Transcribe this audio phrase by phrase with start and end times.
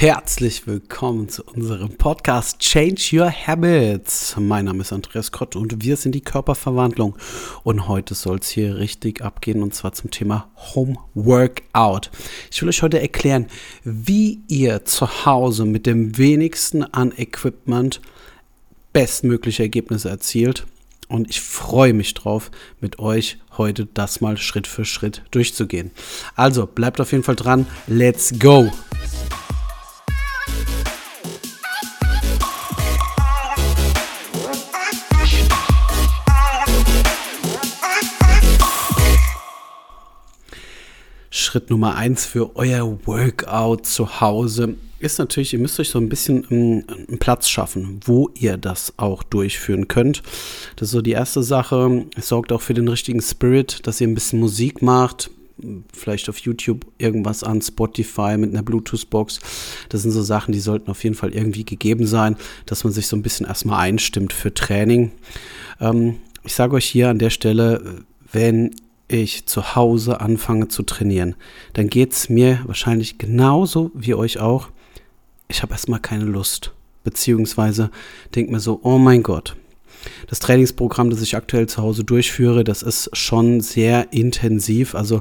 [0.00, 4.36] Herzlich willkommen zu unserem Podcast Change Your Habits.
[4.38, 7.16] Mein Name ist Andreas Kott und wir sind die Körperverwandlung.
[7.64, 12.12] Und heute soll es hier richtig abgehen und zwar zum Thema Home Workout.
[12.48, 13.48] Ich will euch heute erklären,
[13.82, 18.00] wie ihr zu Hause mit dem wenigsten an Equipment
[18.92, 20.64] bestmögliche Ergebnisse erzielt.
[21.08, 25.90] Und ich freue mich drauf, mit euch heute das mal Schritt für Schritt durchzugehen.
[26.36, 27.66] Also bleibt auf jeden Fall dran.
[27.88, 28.70] Let's go!
[41.48, 46.10] Schritt Nummer eins für euer Workout zu Hause ist natürlich, ihr müsst euch so ein
[46.10, 50.22] bisschen einen, einen Platz schaffen, wo ihr das auch durchführen könnt.
[50.76, 52.04] Das ist so die erste Sache.
[52.16, 55.30] Es sorgt auch für den richtigen Spirit, dass ihr ein bisschen Musik macht,
[55.94, 59.40] vielleicht auf YouTube irgendwas an, Spotify mit einer Bluetooth-Box.
[59.88, 63.06] Das sind so Sachen, die sollten auf jeden Fall irgendwie gegeben sein, dass man sich
[63.06, 65.12] so ein bisschen erstmal einstimmt für Training.
[65.80, 68.72] Ähm, ich sage euch hier an der Stelle, wenn
[69.08, 71.34] ich zu Hause anfange zu trainieren,
[71.72, 74.68] dann geht es mir wahrscheinlich genauso wie euch auch.
[75.48, 76.72] Ich habe erstmal keine Lust.
[77.04, 77.90] Beziehungsweise
[78.34, 79.56] denke mir so, oh mein Gott,
[80.26, 84.94] das Trainingsprogramm, das ich aktuell zu Hause durchführe, das ist schon sehr intensiv.
[84.94, 85.20] Also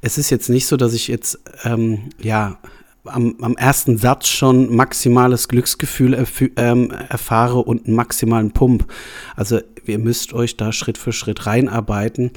[0.00, 2.58] es ist jetzt nicht so, dass ich jetzt ähm, ja
[3.04, 8.86] am, am, ersten Satz schon maximales Glücksgefühl erf ähm, erfahre und einen maximalen Pump.
[9.34, 12.32] Also ihr müsst euch da Schritt für Schritt reinarbeiten.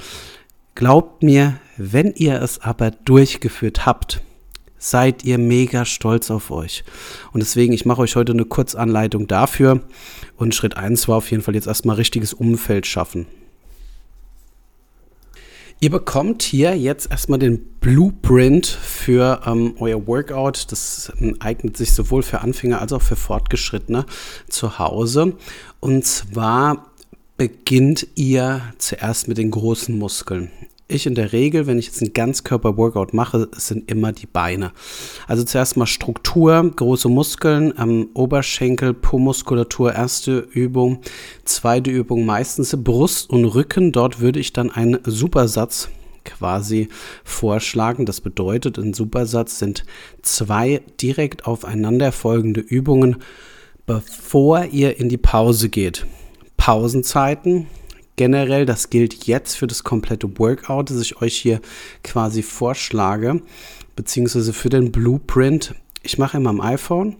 [0.74, 4.22] Glaubt mir, wenn ihr es aber durchgeführt habt,
[4.78, 6.82] seid ihr mega stolz auf euch.
[7.32, 9.80] Und deswegen, ich mache euch heute eine Kurzanleitung dafür.
[10.36, 13.26] Und Schritt 1 war auf jeden Fall jetzt erstmal richtiges Umfeld schaffen.
[15.82, 20.70] Ihr bekommt hier jetzt erstmal den Blueprint für ähm, euer Workout.
[20.70, 24.06] Das eignet sich sowohl für Anfänger als auch für Fortgeschrittene
[24.48, 25.36] zu Hause.
[25.80, 26.91] Und zwar
[27.36, 30.50] beginnt ihr zuerst mit den großen Muskeln.
[30.88, 34.72] Ich in der Regel, wenn ich jetzt einen Ganzkörper-Workout mache, sind immer die Beine.
[35.26, 41.00] Also zuerst mal Struktur, große Muskeln am Oberschenkel, Po-Muskulatur, erste Übung.
[41.44, 43.92] Zweite Übung meistens Brust und Rücken.
[43.92, 45.88] Dort würde ich dann einen Supersatz
[46.24, 46.88] quasi
[47.24, 48.04] vorschlagen.
[48.04, 49.84] Das bedeutet, ein Supersatz sind
[50.20, 53.16] zwei direkt aufeinander folgende Übungen,
[53.86, 56.06] bevor ihr in die Pause geht.
[56.62, 57.66] Pausenzeiten.
[58.14, 61.60] Generell, das gilt jetzt für das komplette Workout, das ich euch hier
[62.04, 63.42] quasi vorschlage,
[63.96, 65.74] beziehungsweise für den Blueprint.
[66.04, 67.16] Ich mache immer am iPhone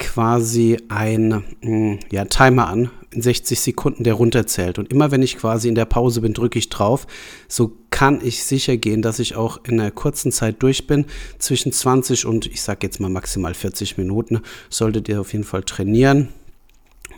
[0.00, 4.80] quasi ein mm, ja, Timer an in 60 Sekunden, der runterzählt.
[4.80, 7.06] Und immer wenn ich quasi in der Pause bin, drücke ich drauf.
[7.46, 11.04] So kann ich sicher gehen, dass ich auch in einer kurzen Zeit durch bin.
[11.38, 15.62] Zwischen 20 und ich sage jetzt mal maximal 40 Minuten solltet ihr auf jeden Fall
[15.62, 16.30] trainieren.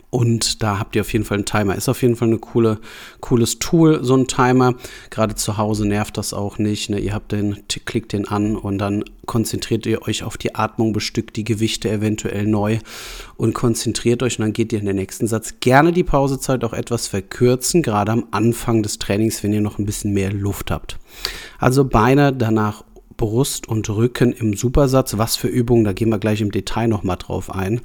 [0.09, 1.75] Und da habt ihr auf jeden Fall einen Timer.
[1.75, 2.79] Ist auf jeden Fall ein coole,
[3.19, 4.75] cooles Tool, so ein Timer.
[5.09, 6.89] Gerade zu Hause nervt das auch nicht.
[6.89, 6.99] Ne?
[6.99, 11.35] Ihr habt den, klickt den an und dann konzentriert ihr euch auf die Atmung, bestückt
[11.35, 12.79] die Gewichte eventuell neu
[13.35, 15.55] und konzentriert euch und dann geht ihr in den nächsten Satz.
[15.59, 19.85] Gerne die Pausezeit auch etwas verkürzen, gerade am Anfang des Trainings, wenn ihr noch ein
[19.85, 20.97] bisschen mehr Luft habt.
[21.59, 22.85] Also Beine danach
[23.17, 25.17] Brust und Rücken im Supersatz.
[25.17, 27.81] Was für Übungen, da gehen wir gleich im Detail nochmal drauf ein.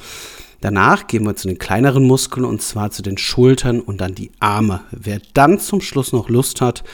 [0.63, 4.31] Danach gehen wir zu den kleineren Muskeln und zwar zu den Schultern und dann die
[4.39, 4.81] Arme.
[4.93, 6.85] Wer dann zum Schluss noch Lust hat,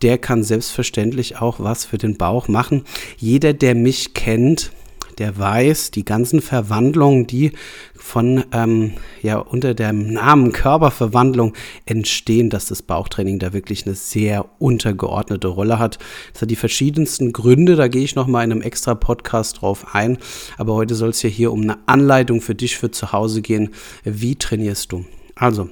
[0.00, 2.84] der kann selbstverständlich auch was für den Bauch machen.
[3.18, 4.70] Jeder, der mich kennt,
[5.18, 7.52] der weiß, die ganzen Verwandlungen, die
[7.94, 11.54] von ähm, ja unter dem Namen Körperverwandlung
[11.86, 15.98] entstehen, dass das Bauchtraining da wirklich eine sehr untergeordnete Rolle hat.
[16.32, 19.94] Das hat die verschiedensten Gründe, da gehe ich noch mal in einem extra Podcast drauf
[19.94, 20.18] ein,
[20.58, 23.70] aber heute soll es ja hier um eine Anleitung für dich für zu Hause gehen.
[24.04, 25.04] Wie trainierst du?
[25.34, 25.68] Also,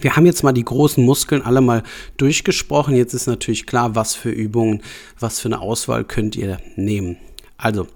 [0.00, 1.82] wir haben jetzt mal die großen Muskeln alle mal
[2.16, 2.94] durchgesprochen.
[2.94, 4.82] Jetzt ist natürlich klar, was für Übungen,
[5.18, 7.16] was für eine Auswahl könnt ihr nehmen.
[7.60, 7.86] Also,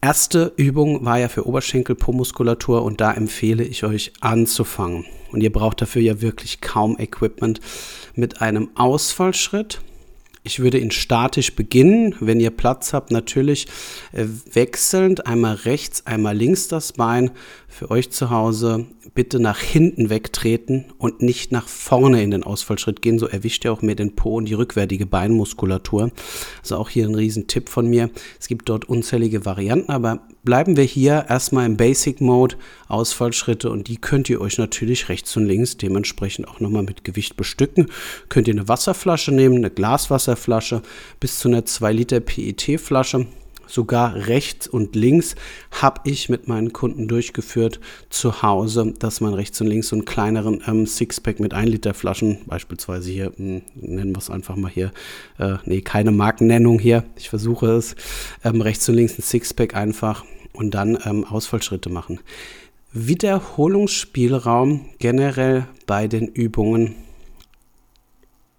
[0.00, 5.06] erste Übung war ja für Oberschenkel, Po-Muskulatur und da empfehle ich euch anzufangen.
[5.30, 7.60] Und ihr braucht dafür ja wirklich kaum Equipment
[8.14, 9.80] mit einem Ausfallschritt.
[10.44, 13.68] Ich würde ihn statisch beginnen, wenn ihr Platz habt, natürlich
[14.12, 17.30] äh, wechselnd, einmal rechts, einmal links das Bein.
[17.68, 23.02] Für euch zu Hause bitte nach hinten wegtreten und nicht nach vorne in den Ausfallschritt
[23.02, 23.18] gehen.
[23.18, 26.10] So erwischt ihr auch mehr den Po und die rückwärtige Beinmuskulatur.
[26.60, 28.10] Also auch hier ein Riesentipp von mir.
[28.40, 32.56] Es gibt dort unzählige Varianten, aber bleiben wir hier erstmal im Basic Mode,
[32.88, 37.36] Ausfallschritte und die könnt ihr euch natürlich rechts und links dementsprechend auch nochmal mit Gewicht
[37.36, 37.86] bestücken.
[38.28, 39.70] Könnt ihr eine Wasserflasche nehmen, eine
[40.32, 40.82] Glaswasserflasche
[41.20, 43.26] bis zu einer 2 Liter PET-Flasche
[43.66, 45.34] sogar rechts und links
[45.70, 47.80] habe ich mit meinen Kunden durchgeführt
[48.10, 51.94] zu Hause, dass man rechts und links so einen kleineren ähm, Sixpack mit 1 Liter
[51.94, 54.92] Flaschen, beispielsweise hier, mh, hm, nennen wir es einfach mal hier,
[55.38, 57.94] äh, nee, keine Markennennung hier, ich versuche es,
[58.44, 62.20] ähm, rechts und links ein Sixpack einfach und dann ähm, Ausfallschritte machen.
[62.92, 66.94] Wiederholungsspielraum generell bei den Übungen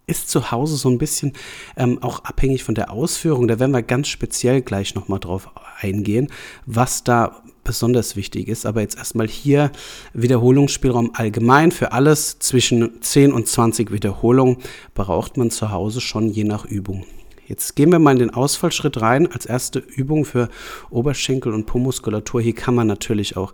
[0.06, 1.32] ist zu Hause so ein bisschen
[1.76, 3.48] ähm, auch abhängig von der Ausführung.
[3.48, 6.28] Da werden wir ganz speziell gleich nochmal drauf eingehen,
[6.66, 8.66] was da besonders wichtig ist.
[8.66, 9.72] Aber jetzt erstmal hier
[10.12, 11.72] Wiederholungsspielraum allgemein.
[11.72, 14.58] Für alles zwischen 10 und 20 Wiederholungen
[14.94, 17.04] braucht man zu Hause schon je nach Übung.
[17.46, 19.30] Jetzt gehen wir mal in den Ausfallschritt rein.
[19.30, 20.48] Als erste Übung für
[20.90, 22.40] Oberschenkel und Po-Muskulatur.
[22.40, 23.52] Hier kann man natürlich auch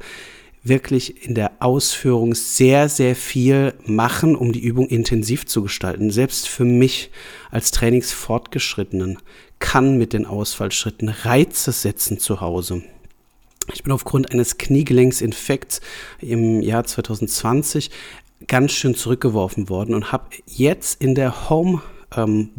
[0.63, 6.11] wirklich in der Ausführung sehr, sehr viel machen, um die Übung intensiv zu gestalten.
[6.11, 7.11] Selbst für mich
[7.51, 9.19] als Trainingsfortgeschrittenen
[9.59, 12.83] kann mit den Ausfallschritten Reize setzen zu Hause.
[13.73, 15.81] Ich bin aufgrund eines Kniegelenksinfekts
[16.21, 17.91] im Jahr 2020
[18.47, 21.83] ganz schön zurückgeworfen worden und habe jetzt in der Home
[22.17, 22.51] ähm,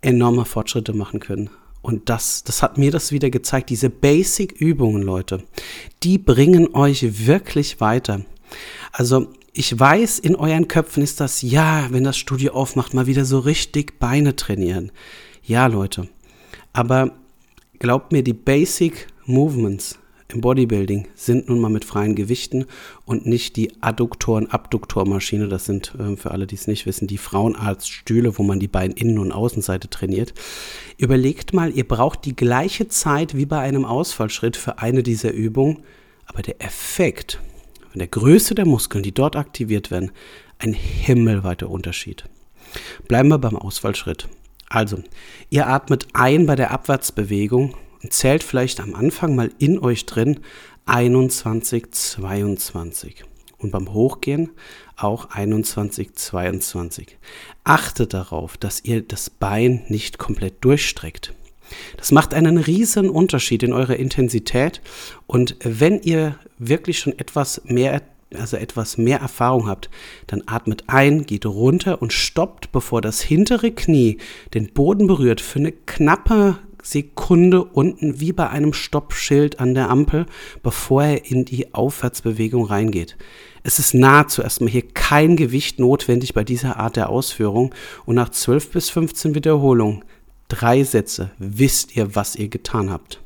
[0.00, 1.50] enorme Fortschritte machen können.
[1.82, 3.70] Und das, das hat mir das wieder gezeigt.
[3.70, 5.42] Diese Basic-Übungen, Leute,
[6.02, 8.24] die bringen euch wirklich weiter.
[8.92, 13.24] Also ich weiß, in euren Köpfen ist das, ja, wenn das Studio aufmacht, mal wieder
[13.24, 14.92] so richtig Beine trainieren.
[15.44, 16.08] Ja, Leute.
[16.72, 17.12] Aber
[17.78, 19.98] glaubt mir, die Basic Movements,
[20.32, 22.66] im Bodybuilding sind nun mal mit freien Gewichten
[23.04, 25.48] und nicht die Adduktoren-Abduktormaschine.
[25.48, 28.94] Das sind äh, für alle, die es nicht wissen, die Frauenarztstühle, wo man die Beine
[28.94, 30.32] Innen- und Außenseite trainiert.
[30.96, 35.82] Überlegt mal, ihr braucht die gleiche Zeit wie bei einem Ausfallschritt für eine dieser Übungen,
[36.26, 37.40] aber der Effekt
[37.90, 40.12] von der Größe der Muskeln, die dort aktiviert werden,
[40.58, 42.24] ein himmelweiter Unterschied.
[43.06, 44.28] Bleiben wir beim Ausfallschritt.
[44.68, 45.02] Also,
[45.50, 47.74] ihr atmet ein bei der Abwärtsbewegung
[48.10, 50.40] zählt vielleicht am Anfang mal in euch drin
[50.86, 53.24] 21, 22.
[53.58, 54.50] Und beim Hochgehen
[54.96, 57.18] auch 21, 22.
[57.64, 61.32] Achtet darauf, dass ihr das Bein nicht komplett durchstreckt.
[61.96, 64.80] Das macht einen riesen Unterschied in eurer Intensität.
[65.26, 68.02] Und wenn ihr wirklich schon etwas mehr,
[68.34, 69.90] also etwas mehr Erfahrung habt,
[70.26, 74.18] dann atmet ein, geht runter und stoppt, bevor das hintere Knie
[74.54, 80.26] den Boden berührt, für eine knappe Sekunde unten wie bei einem Stoppschild an der Ampel,
[80.62, 83.16] bevor er in die Aufwärtsbewegung reingeht.
[83.62, 87.74] Es ist nahezu erstmal hier kein Gewicht notwendig bei dieser Art der Ausführung
[88.04, 90.04] und nach 12 bis 15 Wiederholungen,
[90.48, 93.20] drei Sätze, wisst ihr, was ihr getan habt.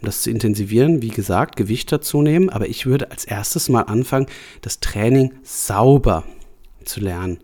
[0.00, 3.82] Um das zu intensivieren, wie gesagt, Gewicht dazu nehmen, aber ich würde als erstes mal
[3.82, 4.26] anfangen,
[4.62, 6.24] das Training sauber
[6.84, 7.38] zu lernen.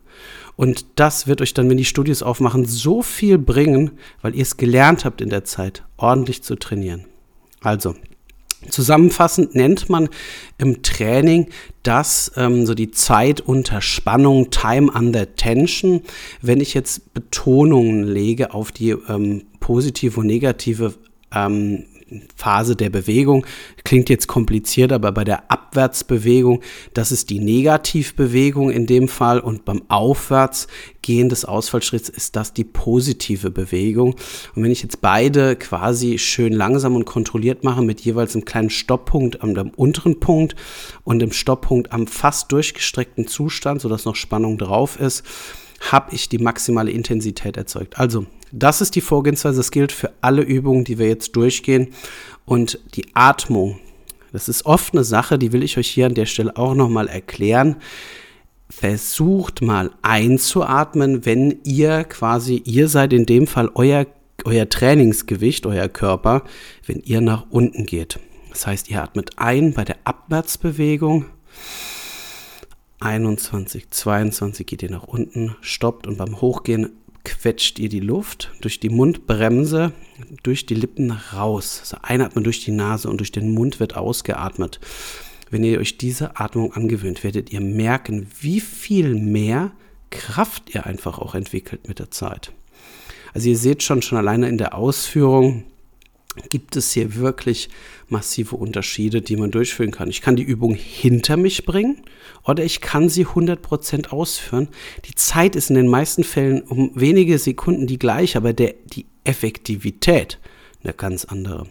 [0.56, 3.92] Und das wird euch dann, wenn die Studios aufmachen, so viel bringen,
[4.22, 7.04] weil ihr es gelernt habt in der Zeit, ordentlich zu trainieren.
[7.60, 7.94] Also,
[8.70, 10.08] Zusammenfassend nennt man
[10.58, 11.48] im Training
[11.82, 16.02] das ähm, so die Zeit unter Spannung, Time under Tension.
[16.42, 20.94] Wenn ich jetzt Betonungen lege auf die ähm, positive und negative
[21.32, 21.84] ähm,
[22.36, 23.46] Phase der Bewegung.
[23.84, 26.62] Klingt jetzt kompliziert, aber bei der Abwärtsbewegung,
[26.94, 32.64] das ist die Negativbewegung in dem Fall und beim Aufwärtsgehen des Ausfallschritts ist das die
[32.64, 34.14] positive Bewegung.
[34.54, 38.70] Und wenn ich jetzt beide quasi schön langsam und kontrolliert mache mit jeweils einem kleinen
[38.70, 40.54] Stopppunkt am, am unteren Punkt
[41.02, 45.24] und dem Stopppunkt am fast durchgestreckten Zustand, sodass noch Spannung drauf ist,
[45.92, 47.98] habe ich die maximale Intensität erzeugt.
[47.98, 49.58] Also das ist die Vorgehensweise.
[49.58, 51.88] Das gilt für alle Übungen, die wir jetzt durchgehen.
[52.44, 53.78] Und die Atmung,
[54.32, 57.08] das ist oft eine Sache, die will ich euch hier an der Stelle auch nochmal
[57.08, 57.76] erklären.
[58.68, 64.06] Versucht mal einzuatmen, wenn ihr quasi, ihr seid in dem Fall euer,
[64.44, 66.42] euer Trainingsgewicht, euer Körper,
[66.86, 68.18] wenn ihr nach unten geht.
[68.50, 71.26] Das heißt, ihr atmet ein bei der Abwärtsbewegung.
[73.00, 76.90] 21, 22 geht ihr nach unten, stoppt und beim Hochgehen
[77.24, 79.92] quetscht ihr die Luft durch die Mundbremse,
[80.42, 81.80] durch die Lippen raus.
[81.80, 84.80] Also einatmen durch die Nase und durch den Mund wird ausgeatmet.
[85.50, 89.72] Wenn ihr euch diese Atmung angewöhnt, werdet ihr merken, wie viel mehr
[90.10, 92.52] Kraft ihr einfach auch entwickelt mit der Zeit.
[93.34, 95.64] Also ihr seht schon, schon alleine in der Ausführung,
[96.48, 97.68] gibt es hier wirklich
[98.08, 100.08] massive Unterschiede, die man durchführen kann.
[100.08, 102.02] Ich kann die Übung hinter mich bringen
[102.44, 104.68] oder ich kann sie 100% ausführen.
[105.06, 109.06] Die Zeit ist in den meisten Fällen um wenige Sekunden die gleiche, aber der, die
[109.24, 110.38] Effektivität
[110.84, 111.66] eine ganz andere.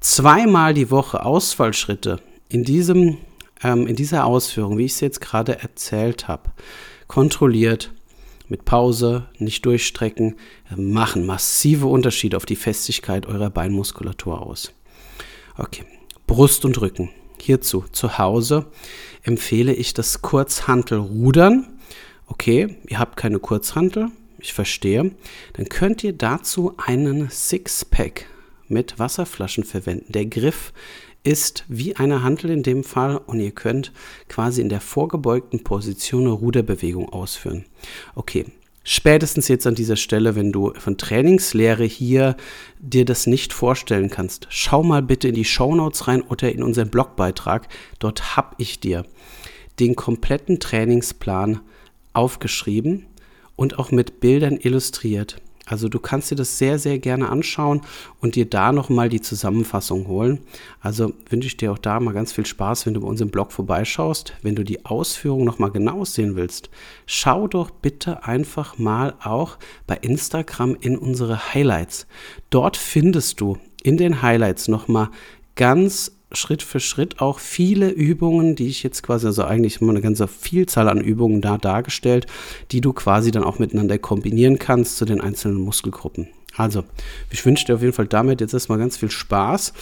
[0.00, 3.18] Zweimal die Woche Ausfallschritte in, diesem,
[3.62, 6.50] ähm, in dieser Ausführung, wie ich es jetzt gerade erzählt habe,
[7.06, 7.92] kontrolliert
[8.50, 10.36] mit Pause, nicht durchstrecken,
[10.76, 14.72] machen massive Unterschiede auf die Festigkeit eurer Beinmuskulatur aus.
[15.56, 15.84] Okay,
[16.26, 17.10] Brust und Rücken.
[17.40, 18.66] Hierzu zu Hause
[19.22, 21.68] empfehle ich das Kurzhantelrudern.
[22.26, 25.12] Okay, ihr habt keine Kurzhantel, ich verstehe.
[25.54, 28.26] Dann könnt ihr dazu einen Sixpack
[28.68, 30.12] mit Wasserflaschen verwenden.
[30.12, 30.72] Der Griff
[31.22, 33.92] ist wie eine Hantel in dem Fall und ihr könnt
[34.28, 37.66] quasi in der vorgebeugten Position eine Ruderbewegung ausführen.
[38.14, 38.46] Okay,
[38.84, 42.36] spätestens jetzt an dieser Stelle, wenn du von Trainingslehre hier
[42.78, 46.62] dir das nicht vorstellen kannst, schau mal bitte in die Show Notes rein oder in
[46.62, 47.68] unseren Blogbeitrag.
[47.98, 49.04] Dort habe ich dir
[49.78, 51.60] den kompletten Trainingsplan
[52.12, 53.06] aufgeschrieben
[53.56, 55.36] und auch mit Bildern illustriert.
[55.70, 57.82] Also du kannst dir das sehr, sehr gerne anschauen
[58.20, 60.40] und dir da nochmal die Zusammenfassung holen.
[60.80, 63.30] Also wünsche ich dir auch da mal ganz viel Spaß, wenn du bei uns im
[63.30, 64.32] Blog vorbeischaust.
[64.42, 66.70] Wenn du die Ausführung nochmal genau sehen willst,
[67.06, 72.08] schau doch bitte einfach mal auch bei Instagram in unsere Highlights.
[72.50, 75.10] Dort findest du in den Highlights nochmal
[75.54, 80.00] ganz Schritt für Schritt auch viele Übungen, die ich jetzt quasi, also eigentlich immer eine
[80.00, 82.26] ganze Vielzahl an Übungen da dargestellt,
[82.70, 86.28] die du quasi dann auch miteinander kombinieren kannst zu den einzelnen Muskelgruppen.
[86.56, 86.84] Also,
[87.30, 89.72] ich wünsche dir auf jeden Fall damit jetzt erstmal ganz viel Spaß.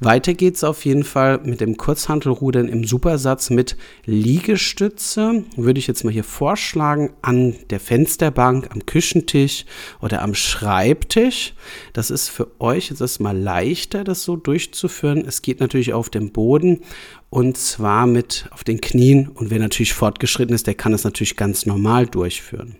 [0.00, 5.44] Weiter geht es auf jeden Fall mit dem Kurzhantelrudern im Supersatz mit Liegestütze.
[5.56, 9.64] Würde ich jetzt mal hier vorschlagen, an der Fensterbank, am Küchentisch
[10.02, 11.54] oder am Schreibtisch.
[11.94, 15.24] Das ist für euch jetzt erstmal leichter, das so durchzuführen.
[15.26, 16.82] Es geht natürlich auf dem Boden
[17.30, 19.28] und zwar mit auf den Knien.
[19.28, 22.76] Und wer natürlich fortgeschritten ist, der kann es natürlich ganz normal durchführen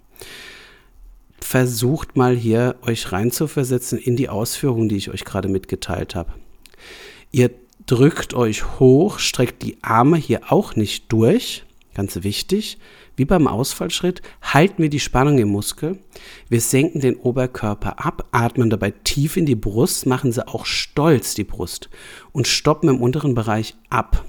[1.48, 6.34] versucht mal hier euch reinzuversetzen in die Ausführungen, die ich euch gerade mitgeteilt habe.
[7.32, 7.50] Ihr
[7.86, 11.64] drückt euch hoch, streckt die Arme hier auch nicht durch,
[11.94, 12.76] ganz wichtig.
[13.16, 15.98] Wie beim Ausfallschritt halten wir die Spannung im Muskel.
[16.50, 21.32] Wir senken den Oberkörper ab, atmen dabei tief in die Brust, machen sie auch stolz,
[21.32, 21.88] die Brust,
[22.30, 24.22] und stoppen im unteren Bereich ab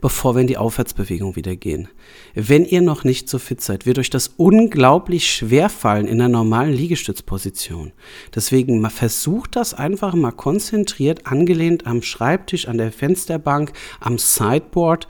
[0.00, 1.88] bevor wir in die Aufwärtsbewegung wieder gehen.
[2.34, 6.28] Wenn ihr noch nicht so fit seid, wird euch das unglaublich schwer fallen in einer
[6.28, 7.92] normalen Liegestützposition.
[8.34, 15.08] Deswegen versucht das einfach mal konzentriert, angelehnt am Schreibtisch, an der Fensterbank, am Sideboard,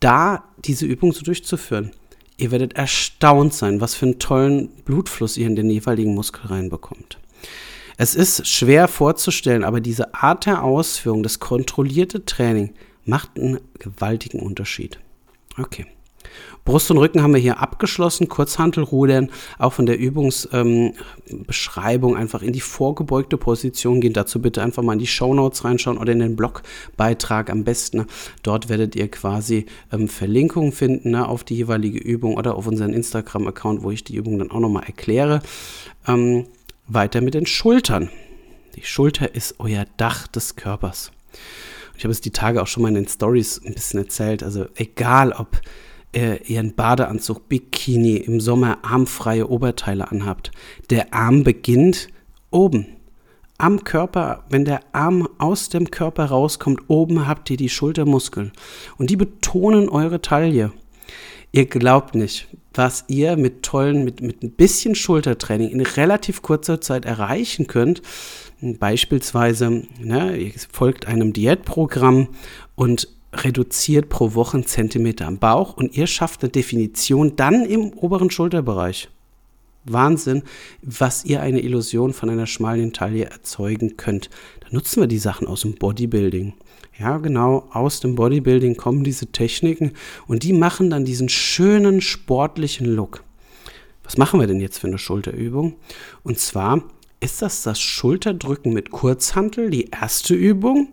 [0.00, 1.92] da diese Übung so durchzuführen.
[2.36, 7.18] Ihr werdet erstaunt sein, was für einen tollen Blutfluss ihr in den jeweiligen Muskel reinbekommt.
[7.96, 14.40] Es ist schwer vorzustellen, aber diese Art der Ausführung, das kontrollierte Training, macht einen gewaltigen
[14.40, 14.98] Unterschied.
[15.58, 15.86] Okay.
[16.64, 18.28] Brust und Rücken haben wir hier abgeschlossen.
[18.28, 24.14] Kurzhantelrudern, auch von der Übungsbeschreibung ähm, einfach in die vorgebeugte Position gehen.
[24.14, 28.06] Dazu bitte einfach mal in die Show Notes reinschauen oder in den Blogbeitrag am besten.
[28.42, 32.94] Dort werdet ihr quasi ähm, Verlinkungen finden ne, auf die jeweilige Übung oder auf unseren
[32.94, 35.42] Instagram-Account, wo ich die Übung dann auch nochmal erkläre.
[36.08, 36.46] Ähm,
[36.86, 38.08] weiter mit den Schultern.
[38.76, 41.12] Die Schulter ist euer Dach des Körpers.
[41.96, 44.42] Ich habe es die Tage auch schon mal in den Stories ein bisschen erzählt.
[44.42, 45.60] Also egal, ob
[46.14, 50.50] äh, ihr einen Badeanzug, Bikini, im Sommer armfreie Oberteile anhabt,
[50.90, 52.08] der Arm beginnt
[52.50, 52.86] oben.
[53.56, 58.52] Am Körper, wenn der Arm aus dem Körper rauskommt, oben habt ihr die Schultermuskeln.
[58.98, 60.72] Und die betonen eure Taille.
[61.52, 66.80] Ihr glaubt nicht, was ihr mit tollen, mit, mit ein bisschen Schultertraining in relativ kurzer
[66.80, 68.02] Zeit erreichen könnt,
[68.72, 72.28] Beispielsweise ne, folgt einem Diätprogramm
[72.74, 77.92] und reduziert pro Woche einen Zentimeter am Bauch und ihr schafft eine Definition dann im
[77.92, 79.08] oberen Schulterbereich.
[79.84, 80.42] Wahnsinn,
[80.82, 84.30] was ihr eine Illusion von einer schmalen Taille erzeugen könnt.
[84.60, 86.54] Da nutzen wir die Sachen aus dem Bodybuilding.
[86.98, 89.92] Ja, genau, aus dem Bodybuilding kommen diese Techniken
[90.26, 93.24] und die machen dann diesen schönen sportlichen Look.
[94.04, 95.76] Was machen wir denn jetzt für eine Schulterübung?
[96.22, 96.84] Und zwar
[97.24, 100.88] ist das das Schulterdrücken mit Kurzhantel, die erste Übung,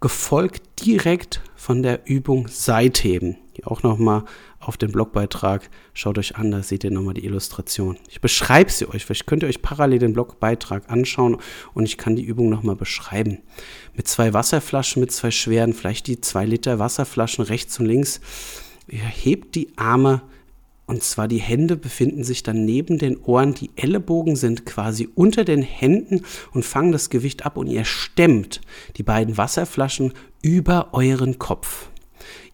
[0.00, 3.38] gefolgt direkt von der Übung Seitheben.
[3.54, 4.24] Hier auch nochmal
[4.58, 5.70] auf den Blogbeitrag.
[5.94, 7.96] Schaut euch an, da seht ihr nochmal die Illustration.
[8.10, 11.38] Ich beschreibe sie euch, vielleicht könnt ihr euch parallel den Blogbeitrag anschauen
[11.72, 13.38] und ich kann die Übung nochmal beschreiben.
[13.94, 18.20] Mit zwei Wasserflaschen, mit zwei schweren, vielleicht die zwei Liter Wasserflaschen rechts und links.
[18.86, 20.20] Ihr hebt die Arme
[20.90, 25.44] und zwar die Hände befinden sich dann neben den Ohren, die Ellenbogen sind quasi unter
[25.44, 28.60] den Händen und fangen das Gewicht ab und ihr stemmt
[28.96, 31.90] die beiden Wasserflaschen über euren Kopf.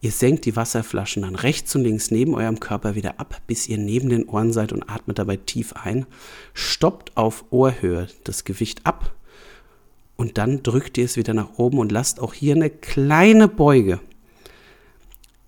[0.03, 3.79] Ihr senkt die Wasserflaschen dann rechts und links neben eurem Körper wieder ab, bis ihr
[3.79, 6.05] neben den Ohren seid und atmet dabei tief ein.
[6.53, 9.15] Stoppt auf Ohrhöhe das Gewicht ab
[10.17, 13.99] und dann drückt ihr es wieder nach oben und lasst auch hier eine kleine Beuge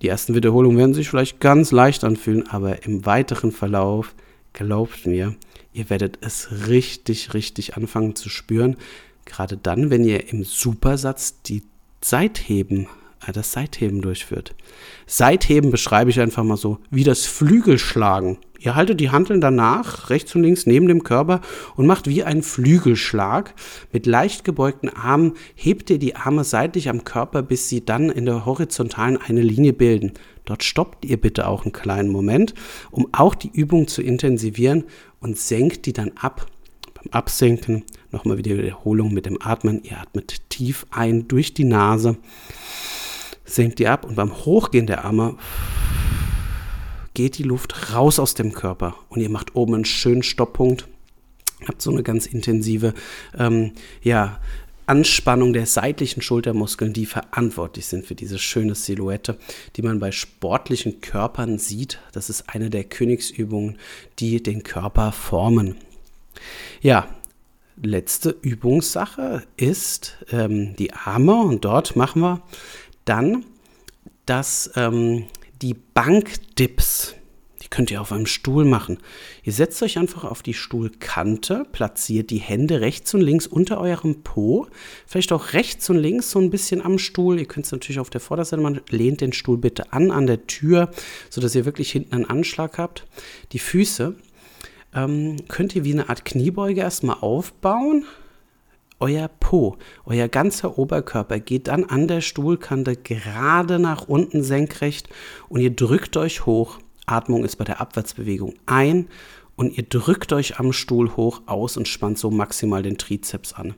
[0.02, 4.14] die ersten Wiederholungen werden sich vielleicht ganz leicht anfühlen, aber im weiteren Verlauf
[4.52, 5.34] glaubt mir,
[5.72, 8.76] ihr werdet es richtig, richtig anfangen zu spüren.
[9.24, 11.62] Gerade dann, wenn ihr im Supersatz die
[12.00, 12.86] Seitheben,
[13.26, 14.54] äh, das Seitheben durchführt.
[15.06, 18.38] Seitheben beschreibe ich einfach mal so wie das Flügelschlagen.
[18.60, 21.40] Ihr haltet die Hanteln danach rechts und links neben dem Körper
[21.76, 23.54] und macht wie einen Flügelschlag.
[23.92, 28.26] Mit leicht gebeugten Armen hebt ihr die Arme seitlich am Körper, bis sie dann in
[28.26, 30.12] der horizontalen eine Linie bilden.
[30.44, 32.52] Dort stoppt ihr bitte auch einen kleinen Moment,
[32.90, 34.84] um auch die Übung zu intensivieren
[35.20, 36.46] und senkt die dann ab.
[36.94, 39.84] Beim Absenken nochmal wieder Wiederholung mit dem Atmen.
[39.84, 42.16] Ihr atmet tief ein durch die Nase,
[43.44, 45.36] senkt die ab und beim Hochgehen der Arme
[47.18, 50.86] geht die Luft raus aus dem Körper und ihr macht oben einen schönen Stopppunkt.
[51.66, 52.94] Habt so eine ganz intensive
[53.36, 53.72] ähm,
[54.04, 54.38] ja,
[54.86, 59.36] Anspannung der seitlichen Schultermuskeln, die verantwortlich sind für diese schöne Silhouette,
[59.74, 61.98] die man bei sportlichen Körpern sieht.
[62.12, 63.78] Das ist eine der Königsübungen,
[64.20, 65.74] die den Körper formen.
[66.82, 67.08] Ja,
[67.82, 72.42] letzte Übungssache ist ähm, die Arme und dort machen wir
[73.04, 73.44] dann
[74.24, 75.24] das ähm,
[75.62, 77.14] die Bankdips.
[77.62, 78.98] Die könnt ihr auf einem Stuhl machen.
[79.42, 84.22] Ihr setzt euch einfach auf die Stuhlkante, platziert die Hände rechts und links unter eurem
[84.22, 84.68] Po,
[85.06, 87.38] vielleicht auch rechts und links so ein bisschen am Stuhl.
[87.38, 88.80] Ihr könnt es natürlich auf der Vorderseite machen.
[88.90, 90.90] Lehnt den Stuhl bitte an an der Tür,
[91.30, 93.04] sodass ihr wirklich hinten einen Anschlag habt.
[93.52, 94.14] Die Füße
[94.94, 98.06] ähm, könnt ihr wie eine Art Kniebeuge erstmal aufbauen
[99.00, 105.08] euer Po, euer ganzer Oberkörper geht dann an der Stuhlkante gerade nach unten senkrecht
[105.48, 106.78] und ihr drückt euch hoch.
[107.06, 109.08] Atmung ist bei der Abwärtsbewegung ein
[109.56, 113.74] und ihr drückt euch am Stuhl hoch aus und spannt so maximal den Trizeps an.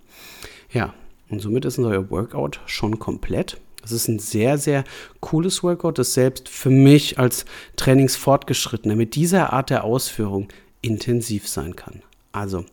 [0.72, 0.94] Ja,
[1.28, 3.60] und somit ist euer Workout schon komplett.
[3.82, 4.84] Das ist ein sehr, sehr
[5.20, 7.44] cooles Workout, das selbst für mich als
[7.76, 10.48] Trainingsfortgeschrittener mit dieser Art der Ausführung
[10.82, 12.02] intensiv sein kann.
[12.32, 12.64] Also,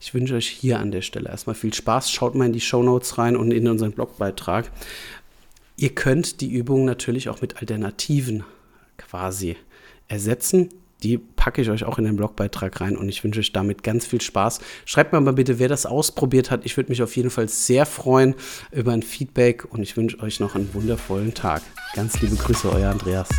[0.00, 2.10] ich wünsche euch hier an der Stelle erstmal viel Spaß.
[2.12, 4.70] Schaut mal in die Show Notes rein und in unseren Blogbeitrag.
[5.76, 8.44] Ihr könnt die Übung natürlich auch mit Alternativen
[8.98, 9.56] quasi
[10.08, 10.68] ersetzen.
[11.02, 14.06] Die packe ich euch auch in den Blogbeitrag rein und ich wünsche euch damit ganz
[14.06, 14.60] viel Spaß.
[14.84, 16.66] Schreibt mir mal bitte, wer das ausprobiert hat.
[16.66, 18.34] Ich würde mich auf jeden Fall sehr freuen
[18.70, 21.62] über ein Feedback und ich wünsche euch noch einen wundervollen Tag.
[21.94, 23.30] Ganz liebe Grüße, euer Andreas.